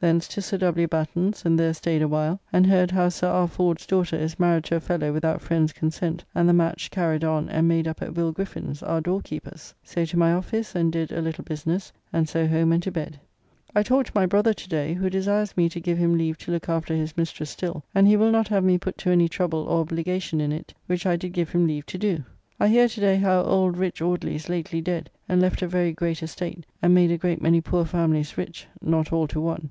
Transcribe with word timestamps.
Thence 0.00 0.28
to 0.28 0.42
Sir 0.42 0.58
W. 0.58 0.88
Batten's, 0.88 1.44
and 1.46 1.58
there 1.58 1.72
staid 1.72 2.02
awhile 2.02 2.38
and 2.52 2.66
heard 2.66 2.90
how 2.90 3.08
Sir 3.08 3.28
R. 3.28 3.46
Ford's 3.48 3.86
daughter 3.86 4.16
is 4.16 4.38
married 4.38 4.64
to 4.64 4.76
a 4.76 4.80
fellow 4.80 5.12
without 5.12 5.40
friends' 5.40 5.72
consent, 5.72 6.24
and 6.34 6.48
the 6.48 6.52
match 6.52 6.90
carried 6.90 7.24
on 7.24 7.48
and 7.48 7.66
made 7.66 7.88
up 7.88 8.02
at 8.02 8.14
Will 8.14 8.30
Griffin's, 8.30 8.82
our 8.82 9.00
doorkeeper's. 9.00 9.72
So 9.84 10.04
to 10.04 10.18
my 10.18 10.32
office 10.32 10.74
and 10.74 10.92
did 10.92 11.12
a 11.12 11.22
little 11.22 11.44
business, 11.44 11.92
and 12.12 12.28
so 12.28 12.46
home 12.46 12.72
and 12.72 12.82
to 12.82 12.90
bed. 12.90 13.18
I 13.74 13.82
talked 13.84 14.08
to 14.08 14.12
my 14.14 14.26
brother 14.26 14.52
to 14.52 14.68
day, 14.68 14.92
who 14.92 15.08
desires 15.08 15.56
me 15.56 15.68
to 15.70 15.80
give 15.80 15.96
him 15.98 16.18
leave 16.18 16.36
to 16.38 16.50
look 16.50 16.68
after 16.68 16.94
his 16.94 17.16
mistress 17.16 17.50
still; 17.50 17.82
and 17.94 18.06
he 18.08 18.16
will 18.16 18.32
not 18.32 18.48
have 18.48 18.64
me 18.64 18.76
put 18.78 18.98
to 18.98 19.10
any 19.10 19.28
trouble 19.28 19.66
or 19.66 19.80
obligation 19.80 20.40
in 20.42 20.52
it, 20.52 20.74
which 20.86 21.06
I 21.06 21.16
did 21.16 21.32
give 21.32 21.50
him 21.50 21.66
leave 21.66 21.86
to 21.86 21.96
do. 21.96 22.22
I 22.60 22.68
hear 22.68 22.88
to 22.88 23.00
day 23.00 23.16
how 23.16 23.42
old 23.42 23.78
rich 23.78 24.02
Audley 24.02 24.34
is 24.34 24.50
lately 24.50 24.82
dead, 24.82 25.08
and 25.28 25.40
left 25.40 25.62
a 25.62 25.68
very 25.68 25.92
great 25.92 26.22
estate, 26.22 26.66
and 26.82 26.94
made 26.94 27.12
a 27.12 27.16
great 27.16 27.40
many 27.40 27.60
poor 27.62 27.86
familys 27.86 28.36
rich, 28.36 28.66
not 28.82 29.10
all 29.10 29.26
to 29.28 29.40
one. 29.40 29.70